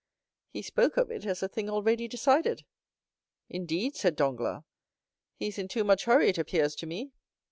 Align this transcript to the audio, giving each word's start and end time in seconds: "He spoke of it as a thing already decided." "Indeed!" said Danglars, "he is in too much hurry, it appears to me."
"He 0.49 0.63
spoke 0.63 0.97
of 0.97 1.11
it 1.11 1.27
as 1.27 1.43
a 1.43 1.47
thing 1.47 1.69
already 1.69 2.07
decided." 2.07 2.65
"Indeed!" 3.51 3.95
said 3.95 4.15
Danglars, 4.15 4.63
"he 5.35 5.49
is 5.49 5.59
in 5.59 5.67
too 5.67 5.83
much 5.83 6.05
hurry, 6.05 6.29
it 6.29 6.39
appears 6.39 6.73
to 6.77 6.87
me." 6.87 7.11